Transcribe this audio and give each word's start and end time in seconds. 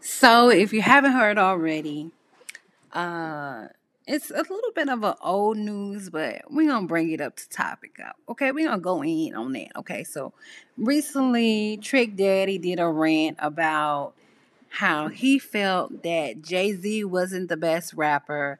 So, 0.00 0.48
if 0.50 0.72
you 0.72 0.82
haven't 0.82 1.12
heard 1.12 1.38
already, 1.38 2.10
uh, 2.92 3.66
it's 4.06 4.30
a 4.30 4.38
little 4.38 4.72
bit 4.74 4.88
of 4.88 5.02
an 5.02 5.14
old 5.22 5.56
news, 5.56 6.10
but 6.10 6.42
we're 6.50 6.68
gonna 6.68 6.86
bring 6.86 7.10
it 7.10 7.20
up 7.20 7.36
to 7.36 7.48
topic 7.48 7.98
up. 8.04 8.16
Okay, 8.28 8.52
we're 8.52 8.68
gonna 8.68 8.80
go 8.80 9.04
in 9.04 9.34
on 9.34 9.52
that. 9.52 9.76
Okay, 9.76 10.04
so 10.04 10.32
recently 10.78 11.78
Trick 11.82 12.16
Daddy 12.16 12.58
did 12.58 12.80
a 12.80 12.88
rant 12.88 13.36
about 13.40 14.14
how 14.68 15.08
he 15.08 15.38
felt 15.38 16.02
that 16.02 16.42
Jay 16.42 16.72
Z 16.72 17.04
wasn't 17.04 17.48
the 17.48 17.56
best 17.56 17.94
rapper 17.94 18.58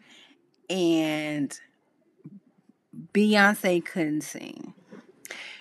and 0.68 1.58
Beyonce 3.14 3.84
couldn't 3.84 4.22
sing. 4.22 4.65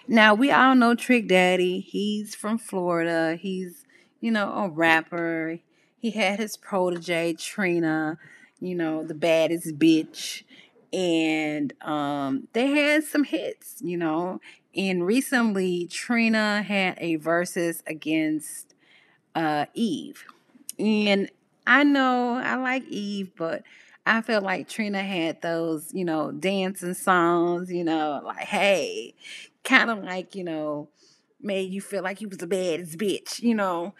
Now 0.07 0.35
we 0.35 0.51
all 0.51 0.75
know 0.75 0.95
Trick 0.95 1.27
Daddy. 1.27 1.79
He's 1.79 2.35
from 2.35 2.57
Florida. 2.57 3.35
He's, 3.35 3.85
you 4.21 4.31
know, 4.31 4.51
a 4.53 4.69
rapper. 4.69 5.59
He 5.97 6.11
had 6.11 6.39
his 6.39 6.57
protege 6.57 7.33
Trina, 7.33 8.19
you 8.59 8.75
know, 8.75 9.03
the 9.03 9.15
baddest 9.15 9.79
bitch. 9.79 10.43
And 10.93 11.73
um, 11.81 12.47
they 12.53 12.67
had 12.67 13.03
some 13.03 13.23
hits, 13.23 13.81
you 13.81 13.97
know. 13.97 14.39
And 14.75 15.05
recently 15.05 15.87
Trina 15.87 16.61
had 16.61 16.97
a 16.99 17.17
Verzuz 17.17 17.81
against 17.87 18.75
uh, 19.33 19.65
Eve. 19.73 20.23
And 20.77 21.31
I 21.65 21.83
know 21.83 22.35
I 22.35 22.55
like 22.57 22.87
Eve, 22.89 23.31
but 23.35 23.63
I 24.05 24.21
feel 24.21 24.41
like 24.41 24.69
Trina 24.69 25.01
had 25.01 25.41
those, 25.41 25.91
you 25.93 26.05
know, 26.05 26.31
dancing 26.31 26.93
songs, 26.93 27.71
you 27.71 27.83
know, 27.83 28.21
like, 28.23 28.45
hey, 28.45 29.15
kind 29.65 29.89
of 29.89 30.03
like, 30.03 30.35
you 30.35 30.43
know, 30.43 30.89
made 31.41 31.71
you 31.71 31.81
feel 31.81 32.03
like 32.03 32.21
you 32.21 32.29
was 32.29 32.37
the 32.37 32.47
baddest 32.47 32.97
bitch, 32.97 33.41
you 33.41 33.55
know. 33.55 33.93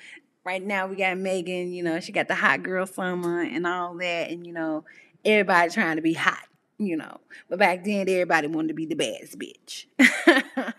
Right 0.43 0.63
now 0.63 0.85
we 0.85 0.95
got 0.95 1.17
Megan, 1.17 1.73
you 1.73 1.83
know, 1.83 1.99
she 1.99 2.11
got 2.11 2.27
the 2.27 2.35
hot 2.35 2.61
girl 2.63 2.85
summer 2.85 3.41
and 3.41 3.65
all 3.65 3.95
that, 3.97 4.29
and 4.29 4.45
you 4.45 4.53
know, 4.53 4.85
everybody 5.23 5.71
trying 5.71 5.95
to 5.95 6.01
be 6.01 6.13
hot, 6.13 6.47
you 6.77 6.95
know. 6.95 7.19
But 7.49 7.59
back 7.59 7.83
then 7.83 8.07
everybody 8.07 8.47
wanted 8.47 8.69
to 8.69 8.73
be 8.75 8.85
the 8.85 8.95
baddest 8.95 9.39
bitch. 9.39 9.85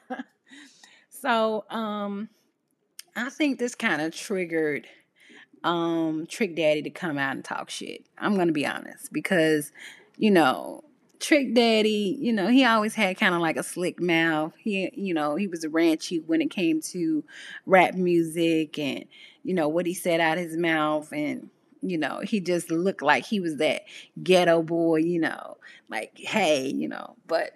so, 1.10 1.64
um, 1.68 2.28
I 3.16 3.28
think 3.30 3.58
this 3.58 3.74
kind 3.74 4.00
of 4.00 4.14
triggered 4.14 4.86
um 5.64 6.26
Trick 6.28 6.54
Daddy 6.54 6.82
to 6.82 6.90
come 6.90 7.18
out 7.18 7.34
and 7.34 7.44
talk 7.44 7.70
shit. 7.70 8.06
I'm 8.18 8.36
gonna 8.36 8.52
be 8.52 8.66
honest 8.66 9.12
because, 9.12 9.72
you 10.16 10.30
know, 10.30 10.84
Trick 11.20 11.54
Daddy, 11.54 12.16
you 12.20 12.32
know, 12.32 12.48
he 12.48 12.64
always 12.64 12.94
had 12.94 13.16
kind 13.16 13.34
of 13.34 13.40
like 13.40 13.56
a 13.56 13.62
slick 13.62 14.00
mouth. 14.00 14.52
He, 14.58 14.90
you 14.94 15.14
know, 15.14 15.36
he 15.36 15.46
was 15.46 15.64
a 15.64 15.68
ranchy 15.68 16.22
when 16.24 16.40
it 16.40 16.50
came 16.50 16.80
to 16.92 17.24
rap 17.64 17.94
music 17.94 18.78
and, 18.78 19.06
you 19.42 19.54
know, 19.54 19.68
what 19.68 19.86
he 19.86 19.94
said 19.94 20.20
out 20.20 20.38
his 20.38 20.56
mouth. 20.56 21.12
And, 21.12 21.50
you 21.80 21.98
know, 21.98 22.20
he 22.20 22.40
just 22.40 22.70
looked 22.70 23.02
like 23.02 23.24
he 23.24 23.40
was 23.40 23.56
that 23.56 23.82
ghetto 24.22 24.62
boy, 24.62 24.96
you 24.96 25.20
know, 25.20 25.56
like, 25.88 26.12
hey, 26.16 26.68
you 26.68 26.88
know, 26.88 27.16
but, 27.26 27.52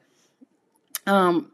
um, 1.07 1.51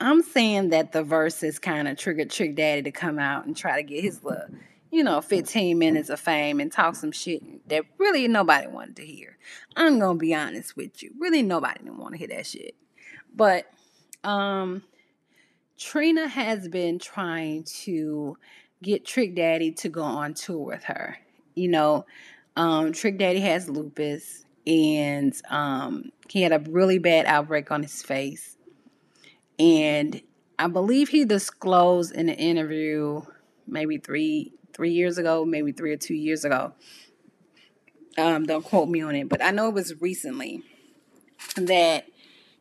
I'm 0.00 0.22
saying 0.22 0.70
that 0.70 0.92
the 0.92 1.04
Verzuz 1.04 1.60
kind 1.60 1.86
of 1.86 1.96
triggered 1.96 2.30
Trick 2.30 2.56
Daddy 2.56 2.82
to 2.82 2.90
come 2.90 3.18
out 3.18 3.46
and 3.46 3.56
try 3.56 3.76
to 3.76 3.82
get 3.82 4.02
his 4.02 4.24
little 4.24 4.48
you 4.94 5.02
know, 5.02 5.20
15 5.20 5.76
minutes 5.76 6.08
of 6.08 6.20
fame 6.20 6.60
and 6.60 6.70
talk 6.70 6.94
some 6.94 7.10
shit 7.10 7.42
that 7.68 7.84
really 7.98 8.28
nobody 8.28 8.66
wanted 8.66 8.96
to 8.96 9.06
hear. 9.06 9.38
I'm 9.76 9.98
gonna 9.98 10.18
be 10.18 10.34
honest 10.34 10.76
with 10.76 11.02
you. 11.02 11.12
Really 11.18 11.42
nobody 11.42 11.80
didn't 11.80 11.98
want 11.98 12.12
to 12.12 12.18
hear 12.18 12.28
that 12.28 12.46
shit. 12.46 12.74
But 13.34 13.66
um 14.22 14.82
Trina 15.78 16.28
has 16.28 16.68
been 16.68 16.98
trying 16.98 17.64
to 17.64 18.36
get 18.82 19.04
Trick 19.04 19.34
Daddy 19.34 19.72
to 19.72 19.88
go 19.88 20.02
on 20.02 20.34
tour 20.34 20.64
with 20.64 20.84
her. 20.84 21.18
You 21.54 21.68
know, 21.68 22.06
um, 22.56 22.92
Trick 22.92 23.18
Daddy 23.18 23.40
has 23.40 23.68
lupus 23.68 24.44
and 24.66 25.34
um, 25.50 26.10
he 26.28 26.42
had 26.42 26.52
a 26.52 26.70
really 26.70 26.98
bad 26.98 27.26
outbreak 27.26 27.70
on 27.70 27.82
his 27.82 28.02
face. 28.02 28.56
And 29.58 30.20
I 30.58 30.68
believe 30.68 31.08
he 31.08 31.24
disclosed 31.24 32.14
in 32.14 32.28
an 32.28 32.36
interview 32.36 33.22
maybe 33.66 33.98
three 33.98 34.52
three 34.72 34.90
years 34.90 35.18
ago, 35.18 35.44
maybe 35.44 35.70
three 35.70 35.92
or 35.92 35.96
two 35.96 36.14
years 36.14 36.44
ago. 36.44 36.72
Um, 38.16 38.46
don't 38.46 38.64
quote 38.64 38.88
me 38.88 39.02
on 39.02 39.14
it, 39.14 39.28
but 39.28 39.42
I 39.42 39.50
know 39.50 39.68
it 39.68 39.74
was 39.74 40.00
recently 40.00 40.62
that 41.56 42.06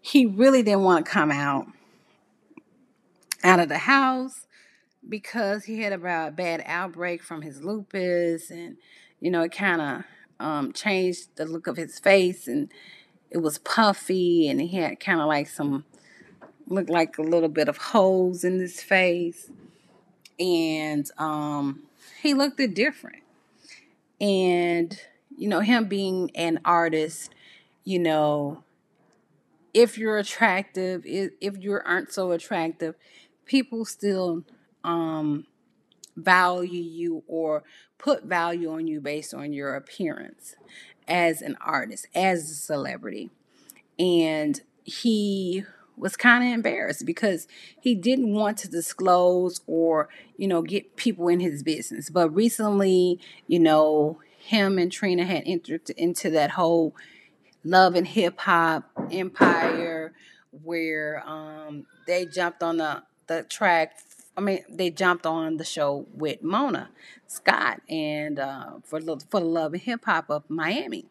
he 0.02 0.26
really 0.26 0.64
didn't 0.64 0.84
want 0.84 1.06
to 1.06 1.12
come 1.12 1.32
out 1.32 1.68
out 3.44 3.60
of 3.60 3.70
the 3.70 3.80
house 3.80 4.48
because 5.08 5.66
he 5.66 5.82
had 5.82 5.94
a 5.94 6.32
bad 6.32 6.64
outbreak 6.66 7.22
from 7.22 7.42
his 7.42 7.62
lupus 7.62 8.50
and 8.50 8.78
you 9.20 9.30
know 9.30 9.42
it 9.42 9.52
kind 9.52 9.82
of 9.82 10.04
um, 10.40 10.74
changed 10.74 11.28
the 11.36 11.46
look 11.46 11.68
of 11.68 11.78
his 11.78 12.00
face 12.00 12.48
and 12.48 12.72
it 13.30 13.40
was 13.40 13.58
puffy 13.60 14.48
and 14.48 14.62
he 14.62 14.78
had 14.78 15.00
kind 15.00 15.20
of 15.20 15.28
like 15.28 15.48
some 15.48 15.84
looked 16.68 16.90
like 16.90 17.18
a 17.18 17.22
little 17.22 17.50
bit 17.50 17.68
of 17.68 17.78
holes 17.78 18.44
in 18.44 18.60
his 18.60 18.82
face 18.82 19.50
and 20.40 21.12
um 21.18 21.84
he 22.24 22.34
looked 22.34 22.62
different. 22.74 23.24
And, 24.20 24.98
you 25.38 25.48
know, 25.48 25.60
him 25.60 25.88
being 25.88 26.32
an 26.36 26.60
artist, 26.66 27.34
you 27.84 28.00
know, 28.00 28.64
if 29.74 29.98
you're 29.98 30.18
attractive, 30.18 31.04
if, 31.06 31.58
you 31.60 31.80
aren't 31.84 32.12
so 32.12 32.32
attractive, 32.32 32.96
people 33.46 33.86
still 33.86 34.44
um, 34.84 35.46
value 36.16 36.82
you 36.82 37.24
or 37.28 37.64
put 37.98 38.24
value 38.24 38.72
on 38.72 38.88
you 38.88 39.02
based 39.02 39.34
on 39.34 39.54
your 39.54 39.76
appearance 39.76 40.56
as 41.08 41.42
an 41.42 41.58
artist, 41.60 42.08
as 42.14 42.50
a 42.52 42.56
celebrity. 42.56 43.32
And 43.98 44.62
he 44.84 45.66
was 45.96 46.16
kind 46.16 46.44
of 46.44 46.54
embarrassed 46.54 47.06
because 47.06 47.48
he 47.80 47.96
didn't 47.96 48.34
want 48.34 48.58
to 48.58 48.68
disclose 48.68 49.62
or, 49.68 50.10
you 50.38 50.48
know, 50.48 50.62
get 50.62 50.96
people 50.96 51.28
in 51.28 51.40
his 51.40 51.64
business. 51.64 52.10
But 52.10 52.30
recently, 52.30 53.20
you 53.48 53.60
know, 53.60 54.20
him 54.44 54.78
and 54.78 54.92
Trina 54.92 55.26
had 55.26 55.44
entered 55.46 55.90
into 55.92 56.30
that 56.32 56.52
whole 56.52 56.96
love 57.64 57.96
and 57.96 58.08
hip 58.08 58.40
hop 58.40 58.90
empire 59.12 60.14
where 60.64 61.24
um, 61.26 61.86
they 62.06 62.26
jumped 62.26 62.62
on 62.62 62.78
the, 62.78 63.04
the 63.28 63.44
track. 63.44 63.98
I 64.36 64.42
mean, 64.42 64.64
they 64.70 64.90
jumped 64.90 65.26
on 65.26 65.58
the 65.58 65.64
show 65.64 66.08
with 66.14 66.44
Mona 66.44 66.90
Scott 67.28 67.82
and 67.88 68.40
uh, 68.40 68.74
for 68.84 69.00
for 69.00 69.40
the 69.40 69.46
love 69.46 69.74
and 69.74 69.82
hip 69.82 70.06
hop 70.06 70.30
of 70.30 70.50
Miami, 70.50 71.06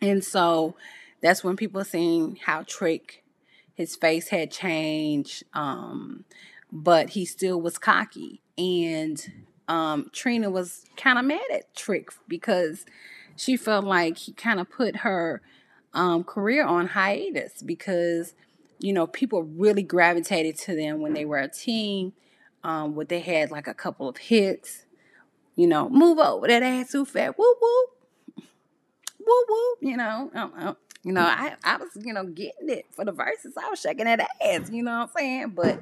and 0.00 0.24
so 0.24 0.74
that's 1.20 1.44
when 1.44 1.56
people 1.56 1.84
seeing 1.84 2.36
how 2.44 2.62
Trick 2.62 3.24
his 3.74 3.94
face 3.94 4.28
had 4.28 4.50
changed, 4.50 5.44
um, 5.54 6.24
but 6.72 7.10
he 7.10 7.24
still 7.24 7.60
was 7.60 7.78
cocky. 7.78 8.40
And 8.56 9.44
um, 9.68 10.10
Trina 10.12 10.50
was 10.50 10.84
kind 10.96 11.18
of 11.18 11.24
mad 11.24 11.40
at 11.52 11.74
Trick 11.74 12.10
because 12.26 12.84
she 13.36 13.56
felt 13.56 13.84
like 13.84 14.16
he 14.16 14.32
kind 14.32 14.58
of 14.58 14.70
put 14.70 14.96
her 14.96 15.42
um, 15.94 16.24
career 16.24 16.64
on 16.64 16.88
hiatus 16.88 17.62
because 17.62 18.34
you 18.78 18.92
know 18.92 19.06
people 19.06 19.42
really 19.42 19.82
gravitated 19.82 20.56
to 20.58 20.74
them 20.74 21.00
when 21.00 21.14
they 21.14 21.24
were 21.24 21.38
a 21.38 21.48
team. 21.48 22.12
Um, 22.64 22.96
when 22.96 23.06
they 23.06 23.20
had 23.20 23.52
like 23.52 23.68
a 23.68 23.72
couple 23.72 24.08
of 24.08 24.16
hits, 24.16 24.84
you 25.54 25.68
know, 25.68 25.88
move 25.88 26.18
over 26.18 26.48
that 26.48 26.62
ass 26.62 26.90
too 26.90 27.04
fat, 27.04 27.38
whoop 27.38 27.56
whoop, 27.60 27.90
whoop 29.24 29.46
whoop, 29.48 29.78
you 29.80 29.96
know. 29.96 30.30
Um, 30.34 30.52
um, 30.56 30.76
you 31.04 31.12
know, 31.12 31.22
I, 31.22 31.54
I 31.62 31.76
was, 31.76 31.90
you 31.94 32.12
know, 32.12 32.24
getting 32.24 32.68
it 32.68 32.86
for 32.90 33.04
the 33.04 33.12
Verzuz. 33.12 33.52
I 33.56 33.70
was 33.70 33.80
shaking 33.80 34.06
that 34.06 34.20
ass, 34.44 34.70
you 34.70 34.82
know 34.82 34.90
what 34.90 35.02
I'm 35.04 35.08
saying? 35.16 35.48
But 35.50 35.80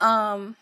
um 0.00 0.56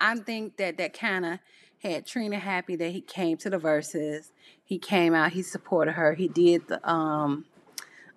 I 0.00 0.16
think 0.16 0.56
that 0.56 0.76
that 0.78 0.98
kind 0.98 1.24
of 1.24 1.38
had 1.84 2.06
Trina 2.06 2.38
happy 2.38 2.76
that 2.76 2.90
he 2.90 3.00
came 3.00 3.36
to 3.38 3.50
the 3.50 3.58
Verzuz. 3.58 4.30
He 4.64 4.78
came 4.78 5.14
out, 5.14 5.32
he 5.32 5.42
supported 5.42 5.92
her. 5.92 6.14
He 6.14 6.28
did 6.28 6.68
the 6.68 6.88
um 6.88 7.44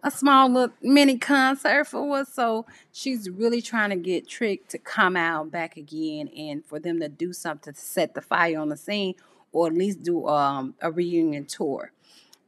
a 0.04 0.12
small 0.12 0.48
little 0.48 0.76
mini 0.82 1.18
concert 1.18 1.86
for 1.86 2.20
us. 2.20 2.34
So 2.34 2.66
she's 2.92 3.30
really 3.30 3.62
trying 3.62 3.90
to 3.90 3.96
get 3.96 4.28
Trick 4.28 4.68
to 4.70 4.78
come 4.78 5.18
out 5.18 5.52
back 5.52 5.76
again 5.76 6.30
and 6.30 6.64
for 6.66 6.80
them 6.80 7.00
to 7.00 7.10
do 7.10 7.34
something 7.34 7.74
to 7.74 7.80
set 7.80 8.14
the 8.14 8.22
fire 8.22 8.60
on 8.60 8.70
the 8.70 8.78
scene 8.78 9.16
or 9.52 9.68
at 9.68 9.74
least 9.74 10.04
do 10.04 10.28
um, 10.28 10.76
a 10.82 10.92
reunion 10.92 11.46
tour. 11.46 11.92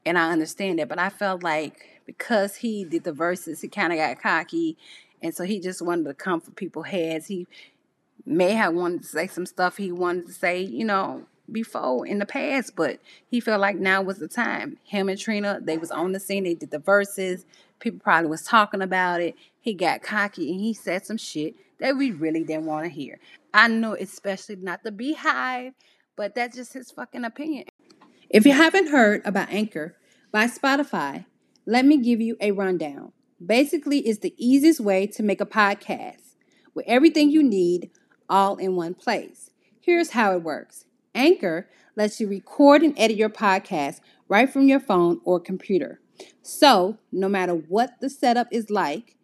And 0.05 0.17
I 0.17 0.31
understand 0.31 0.79
that, 0.79 0.87
but 0.87 0.99
I 0.99 1.09
felt 1.09 1.43
like 1.43 2.01
because 2.05 2.57
he 2.57 2.83
did 2.83 3.03
the 3.03 3.11
Verzuz, 3.11 3.61
he 3.61 3.67
kind 3.67 3.91
of 3.91 3.99
got 3.99 4.21
cocky, 4.21 4.77
and 5.21 5.35
so 5.35 5.43
he 5.43 5.59
just 5.59 5.81
wanted 5.81 6.05
to 6.05 6.13
come 6.13 6.39
for 6.39 6.51
people's 6.51 6.87
heads. 6.87 7.27
He 7.27 7.45
may 8.25 8.53
have 8.53 8.73
wanted 8.73 9.03
to 9.03 9.07
say 9.07 9.27
some 9.27 9.45
stuff 9.45 9.77
he 9.77 9.91
wanted 9.91 10.27
to 10.27 10.33
say, 10.33 10.61
you 10.61 10.85
know, 10.85 11.25
before 11.51 12.05
in 12.05 12.19
the 12.19 12.25
past, 12.25 12.75
but 12.75 12.99
he 13.27 13.39
felt 13.39 13.61
like 13.61 13.77
now 13.77 14.01
was 14.01 14.19
the 14.19 14.27
time. 14.27 14.77
Him 14.83 15.09
and 15.09 15.19
Trina, 15.19 15.59
they 15.61 15.77
was 15.77 15.91
on 15.91 16.11
the 16.11 16.19
scene. 16.19 16.43
They 16.43 16.53
did 16.53 16.71
the 16.71 16.79
Verzuz. 16.79 17.45
People 17.79 17.99
probably 17.99 18.29
was 18.29 18.43
talking 18.43 18.81
about 18.81 19.21
it. 19.21 19.35
He 19.59 19.73
got 19.73 20.01
cocky 20.01 20.51
and 20.51 20.59
he 20.59 20.73
said 20.73 21.05
some 21.05 21.17
shit 21.17 21.55
that 21.79 21.97
we 21.97 22.11
really 22.11 22.43
didn't 22.43 22.65
want 22.65 22.85
to 22.85 22.89
hear. 22.89 23.19
I 23.53 23.67
know, 23.67 23.95
especially 23.95 24.57
not 24.57 24.83
the 24.83 24.91
beehive, 24.91 25.73
but 26.15 26.35
that's 26.35 26.55
just 26.55 26.73
his 26.73 26.91
fucking 26.91 27.25
opinion. 27.25 27.65
If 28.29 28.45
you 28.45 28.51
haven't 28.51 28.89
heard 28.89 29.21
about 29.25 29.49
Anchor 29.49 29.95
by 30.31 30.45
Spotify, 30.45 31.25
let 31.65 31.85
me 31.85 31.97
give 31.97 32.21
you 32.21 32.37
a 32.39 32.51
rundown. 32.51 33.13
Basically, 33.43 33.99
it's 33.99 34.19
the 34.19 34.35
easiest 34.37 34.79
way 34.79 35.07
to 35.07 35.23
make 35.23 35.41
a 35.41 35.45
podcast 35.45 36.35
with 36.75 36.85
everything 36.87 37.31
you 37.31 37.41
need 37.41 37.89
all 38.29 38.57
in 38.57 38.75
one 38.75 38.93
place. 38.93 39.51
Here's 39.79 40.11
how 40.11 40.33
it 40.33 40.43
works 40.43 40.85
Anchor 41.15 41.67
lets 41.95 42.19
you 42.19 42.27
record 42.27 42.81
and 42.81 42.93
edit 42.97 43.17
your 43.17 43.29
podcast 43.29 43.99
right 44.27 44.49
from 44.51 44.67
your 44.67 44.79
phone 44.79 45.19
or 45.25 45.39
computer. 45.39 45.99
So, 46.41 46.97
no 47.11 47.27
matter 47.29 47.53
what 47.53 47.99
the 48.01 48.09
setup 48.09 48.47
is 48.51 48.69
like, 48.69 49.15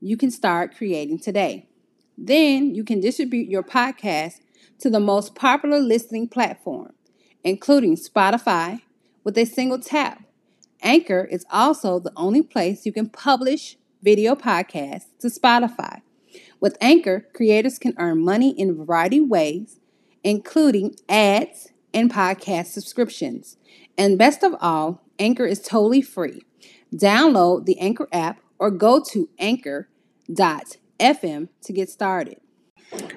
you 0.00 0.16
can 0.16 0.30
start 0.30 0.76
creating 0.76 1.20
today. 1.20 1.68
Then 2.16 2.74
you 2.74 2.84
can 2.84 3.00
distribute 3.00 3.48
your 3.48 3.62
podcast 3.62 4.40
to 4.80 4.90
the 4.90 5.00
most 5.00 5.34
popular 5.34 5.78
listening 5.78 6.28
platform, 6.28 6.92
including 7.44 7.96
Spotify, 7.96 8.82
with 9.24 9.36
a 9.36 9.44
single 9.44 9.78
tap. 9.78 10.22
Anchor 10.82 11.24
is 11.30 11.44
also 11.50 11.98
the 11.98 12.12
only 12.16 12.42
place 12.42 12.86
you 12.86 12.92
can 12.92 13.08
publish 13.08 13.76
video 14.02 14.34
podcasts 14.34 15.06
to 15.20 15.28
Spotify. 15.28 16.00
With 16.60 16.76
Anchor, 16.82 17.26
creators 17.32 17.78
can 17.78 17.94
earn 17.98 18.22
money 18.22 18.50
in 18.50 18.70
a 18.70 18.74
variety 18.74 19.18
of 19.18 19.28
ways, 19.28 19.80
including 20.22 20.94
ads 21.08 21.72
and 21.94 22.12
podcast 22.12 22.66
subscriptions. 22.66 23.56
And 23.96 24.18
best 24.18 24.42
of 24.42 24.54
all, 24.60 25.02
Anchor 25.18 25.46
is 25.46 25.60
totally 25.60 26.02
free. 26.02 26.42
Download 26.94 27.64
the 27.64 27.78
Anchor 27.78 28.08
app 28.12 28.40
or 28.58 28.70
go 28.70 29.02
to 29.10 29.30
anchor.fm 29.38 29.88
to 31.62 31.72
get 31.72 31.88
started. 31.88 32.40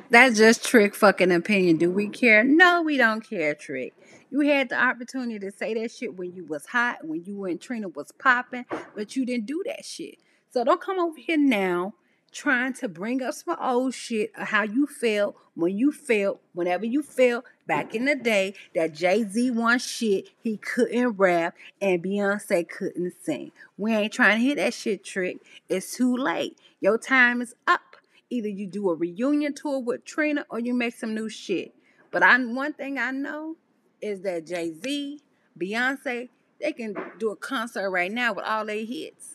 That's 0.10 0.38
just 0.38 0.64
trick 0.64 0.96
fucking 0.96 1.32
opinion. 1.32 1.78
Do 1.78 1.92
we 1.92 2.08
care? 2.08 2.44
No, 2.44 2.82
we 2.82 2.96
don't 2.96 3.28
care, 3.28 3.56
trick. 3.56 3.94
You 4.30 4.42
had 4.42 4.70
the 4.70 4.82
opportunity 4.82 5.40
to 5.40 5.52
say 5.52 5.74
that 5.74 5.92
shit 5.92 6.16
when 6.16 6.34
you 6.34 6.46
was 6.46 6.68
hot, 6.68 7.00
when 7.04 7.26
you 7.26 7.44
and 7.46 7.60
Trina 7.60 7.90
was 7.90 8.12
popping, 8.12 8.66
but 8.96 9.16
you 9.16 9.26
didn't 9.26 9.48
do 9.48 9.64
that 9.66 9.84
shit. 9.84 10.16
So 10.52 10.64
don't 10.64 10.80
come 10.80 11.00
over 11.00 11.18
here 11.18 11.38
now 11.38 11.96
trying 12.34 12.74
to 12.74 12.90
bring 12.90 13.22
up 13.22 13.34
some 13.34 13.56
old 13.60 13.94
shit 13.94 14.32
of 14.36 14.48
how 14.50 14.64
you 14.64 14.88
felt 14.88 15.36
when 15.56 15.78
you 15.78 15.92
felt, 15.92 16.42
whenever 16.54 16.86
you 16.86 17.04
felt 17.04 17.46
back 17.68 17.94
in 17.94 18.06
the 18.06 18.16
day 18.16 18.56
that 18.74 18.94
Jay 18.94 19.24
Z 19.24 19.52
won 19.52 19.80
shit, 19.80 20.30
he 20.42 20.58
couldn't 20.58 21.10
rap 21.18 21.56
and 21.80 22.04
Beyonce 22.04 22.68
couldn't 22.68 23.14
sing. 23.22 23.52
We 23.78 23.94
ain't 23.94 24.14
trying 24.14 24.40
to 24.40 24.44
hear 24.44 24.56
that 24.56 24.74
shit 24.74 25.04
trick. 25.04 25.38
It's 25.70 25.96
too 25.96 26.18
late. 26.18 26.58
Your 26.82 26.98
time 26.98 27.42
is 27.42 27.54
up. 27.68 27.98
Either 28.30 28.50
you 28.50 28.66
do 28.66 28.90
a 28.90 28.96
reunion 28.96 29.54
tour 29.54 29.80
with 29.80 30.06
Trina 30.06 30.46
or 30.50 30.60
you 30.60 30.74
make 30.74 30.96
some 30.96 31.14
new 31.14 31.30
shit. 31.30 31.74
But 32.12 32.24
I 32.24 32.38
one 32.38 32.74
thing 32.74 32.98
I 32.98 33.12
know 33.12 33.56
is 34.02 34.22
that 34.22 34.48
Jay 34.48 34.74
Z, 34.74 35.22
Beyonce, 35.60 36.30
they 36.60 36.72
can 36.72 36.96
do 37.20 37.30
a 37.30 37.36
concert 37.36 37.90
right 37.92 38.12
now 38.12 38.34
with 38.34 38.46
all 38.46 38.66
their 38.66 38.86
hits 38.86 39.33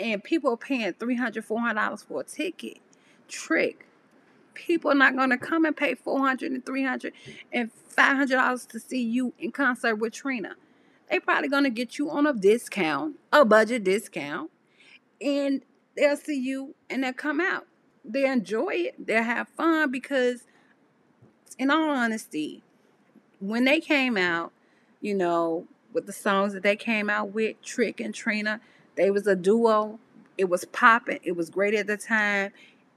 and 0.00 0.24
people 0.24 0.52
are 0.52 0.56
paying 0.56 0.92
$300, 0.94 1.46
$400 1.46 2.04
for 2.04 2.22
a 2.22 2.24
ticket. 2.24 2.78
Trick. 3.28 3.86
People 4.54 4.90
are 4.90 4.96
not 4.96 5.14
going 5.14 5.30
to 5.30 5.38
come 5.38 5.64
and 5.64 5.76
pay 5.76 5.94
$400 5.94 6.46
and 6.46 6.64
$300 6.64 7.12
and 7.52 7.70
$500 7.96 8.68
to 8.68 8.80
see 8.80 9.02
you 9.02 9.32
in 9.38 9.52
concert 9.52 9.96
with 9.96 10.14
Trina. 10.14 10.56
They're 11.08 11.20
probably 11.20 11.48
going 11.48 11.64
to 11.64 11.70
get 11.70 11.98
you 11.98 12.10
on 12.10 12.26
a 12.26 12.32
discount, 12.32 13.16
a 13.32 13.44
budget 13.44 13.84
discount, 13.84 14.50
and 15.20 15.62
they'll 15.96 16.16
see 16.16 16.40
you 16.40 16.74
and 16.88 17.04
they'll 17.04 17.12
come 17.12 17.40
out. 17.40 17.66
They 18.04 18.24
enjoy 18.24 18.70
it. 18.70 19.06
They'll 19.06 19.22
have 19.22 19.48
fun 19.48 19.90
because, 19.90 20.44
in 21.58 21.70
all 21.70 21.90
honesty, 21.90 22.62
when 23.38 23.64
they 23.64 23.80
came 23.80 24.16
out, 24.16 24.52
you 25.00 25.14
know, 25.14 25.66
with 25.92 26.06
the 26.06 26.12
songs 26.12 26.52
that 26.54 26.62
they 26.62 26.76
came 26.76 27.10
out 27.10 27.32
with, 27.32 27.60
Trick 27.62 28.00
and 28.00 28.14
Trina, 28.14 28.60
they 29.00 29.10
was 29.10 29.26
a 29.26 29.34
duo. 29.34 29.98
It 30.36 30.50
was 30.50 30.66
popping. 30.66 31.20
It 31.22 31.32
was 31.32 31.48
great 31.48 31.72
at 31.72 31.86
the 31.86 31.96
time. 31.96 32.52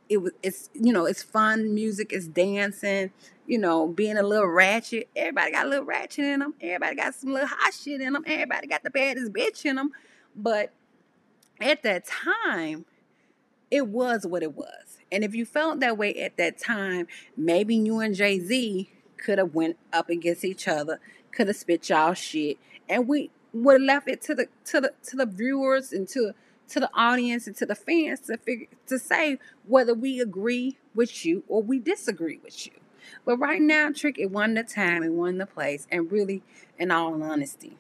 It 0.10 0.18
was 0.18 0.34
it's 0.44 0.70
you 0.74 0.92
know, 0.92 1.06
it's 1.06 1.24
fun 1.24 1.74
music, 1.74 2.12
it's 2.12 2.28
dancing, 2.28 3.12
you 3.48 3.58
know, 3.58 3.88
being 3.88 4.18
a 4.18 4.24
little 4.24 4.50
ratchet. 4.50 5.08
Everybody 5.16 5.52
got 5.52 5.66
a 5.66 5.70
little 5.70 5.86
ratchet 5.86 6.26
in 6.26 6.42
them. 6.42 6.56
Everybody 6.60 6.98
got 6.98 7.16
some 7.16 7.32
little 7.32 7.48
hot 7.48 7.74
shit 7.74 8.02
in 8.02 8.12
them. 8.12 8.24
Everybody 8.28 8.68
got 8.68 8.84
the 8.84 8.90
baddest 8.90 9.32
bitch 9.32 9.64
in 9.64 9.78
them. 9.78 9.92
But 10.36 10.74
at 11.62 11.84
that 11.84 12.06
time, 12.06 12.84
it 13.72 13.88
was 13.88 14.28
what 14.28 14.44
it 14.44 14.58
was. 14.58 14.98
And 15.10 15.24
if 15.24 15.34
you 15.34 15.46
felt 15.46 15.80
that 15.80 15.98
way 15.98 16.22
at 16.22 16.36
that 16.36 16.58
time, 16.58 17.08
maybe 17.38 17.78
you 17.78 18.02
and 18.02 18.14
Jay 18.14 18.42
Z 18.42 18.90
could 19.16 19.38
have 19.38 19.56
went 19.56 19.78
up 19.94 20.10
against 20.10 20.44
each 20.44 20.68
other, 20.68 21.00
could 21.32 21.48
have 21.48 21.56
spit 21.56 21.88
y'all 21.88 22.14
shit, 22.14 22.58
and 22.90 23.08
we 23.08 23.32
would 23.54 23.74
have 23.74 23.82
left 23.82 24.08
it 24.08 24.22
to 24.24 24.36
the 24.36 24.48
to 24.66 24.82
the 24.82 24.94
to 25.04 25.16
the 25.16 25.26
viewers 25.26 25.94
and 25.94 26.08
to 26.10 26.34
to 26.70 26.80
the 26.80 26.90
audience 26.94 27.48
and 27.48 27.56
to 27.56 27.66
the 27.66 27.76
fans 27.76 28.22
to 28.22 28.38
figure 28.38 28.68
to 28.88 28.98
say 28.98 29.38
whether 29.68 29.94
we 29.94 30.20
agree 30.20 30.78
with 30.96 31.26
you 31.26 31.44
or 31.48 31.62
we 31.62 31.80
disagree 31.80 32.40
with 32.44 32.66
you. 32.66 32.74
But 33.26 33.38
right 33.38 33.62
now, 33.62 33.92
Trick, 33.92 34.18
it 34.18 34.32
won 34.32 34.54
the 34.54 34.64
time, 34.64 35.04
it 35.04 35.12
won 35.12 35.38
the 35.38 35.46
place, 35.46 35.88
and 35.92 36.12
really, 36.12 36.42
in 36.80 36.90
all 36.90 37.22
honesty, 37.22 37.78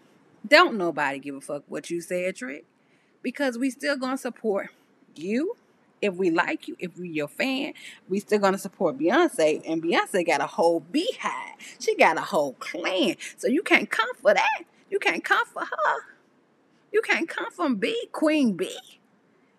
don't 0.47 0.77
nobody 0.77 1.19
give 1.19 1.35
a 1.35 1.41
fuck 1.41 1.63
what 1.67 1.89
you 1.89 2.01
said, 2.01 2.35
Trick, 2.35 2.65
because 3.21 3.57
we 3.57 3.69
still 3.69 3.97
gonna 3.97 4.17
support 4.17 4.69
you. 5.15 5.55
If 6.01 6.15
we 6.15 6.29
like 6.29 6.67
you, 6.67 6.75
if 6.79 6.97
we 6.97 7.09
your 7.09 7.29
fan, 7.29 7.73
we 8.09 8.19
still 8.19 8.39
gonna 8.39 8.57
support 8.57 8.97
Beyonce, 8.97 9.61
and 9.65 9.81
Beyonce 9.81 10.25
got 10.25 10.41
a 10.41 10.47
whole 10.47 10.81
beehive. 10.81 11.55
She 11.79 11.95
got 11.95 12.17
a 12.17 12.21
whole 12.21 12.53
clan, 12.59 13.15
so 13.37 13.47
you 13.47 13.63
can't 13.63 13.89
come 13.89 14.13
for 14.15 14.33
that. 14.33 14.63
You 14.93 14.99
can't 14.99 15.23
come 15.23 15.43
for 15.47 15.61
her. 15.61 15.95
You 16.91 17.01
can't 17.01 17.27
come 17.27 17.49
from 17.49 17.77
B, 17.77 18.09
Queen 18.11 18.55
B. 18.55 18.69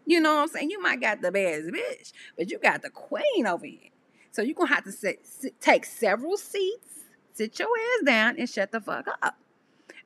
You 0.07 0.21
know 0.21 0.37
what 0.37 0.43
I'm 0.43 0.49
saying? 0.49 0.71
You 0.71 0.81
might 0.81 1.01
got 1.01 1.23
the 1.23 1.33
baddest 1.33 1.71
bitch, 1.71 2.13
but 2.39 2.53
you 2.53 2.61
got 2.61 2.83
the 2.83 2.91
queen 2.91 3.45
over 3.45 3.67
here. 3.67 3.91
So 4.31 4.43
you're 4.43 4.55
going 4.55 4.69
to 4.69 4.75
have 4.75 4.85
to 4.85 4.93
sit, 4.93 5.27
sit, 5.27 5.61
take 5.61 5.87
several 5.87 6.37
seats, 6.37 7.07
sit 7.33 7.59
your 7.59 7.67
ass 7.67 8.05
down, 8.07 8.37
and 8.39 8.49
shut 8.49 8.71
the 8.71 8.81
fuck 8.81 9.09
up. 9.23 9.37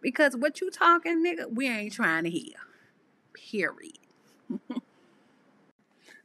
Because 0.01 0.35
what 0.35 0.63
you 0.63 0.71
talking, 0.71 1.23
nigga, 1.23 1.55
we 1.55 1.69
ain't 1.69 1.93
trying 1.93 2.25
to 2.25 2.31
hear. 2.31 2.55
Period. 3.35 3.99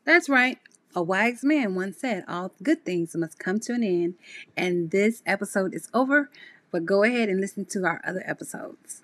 That's 0.05 0.29
right. 0.29 0.60
A 0.95 1.03
wise 1.03 1.43
man 1.43 1.75
once 1.75 1.98
said, 2.00 2.24
All 2.29 2.53
good 2.63 2.86
things 2.86 3.17
must 3.17 3.38
come 3.38 3.60
to 3.62 3.74
an 3.74 3.83
end. 3.83 4.13
And 4.55 4.91
this 4.91 5.24
episode 5.25 5.74
is 5.74 5.89
over. 5.93 6.29
But 6.74 6.86
go 6.86 7.03
ahead 7.03 7.30
and 7.30 7.39
listen 7.39 7.65
to 7.65 7.86
our 7.86 8.01
other 8.03 8.24
episodes. 8.25 9.03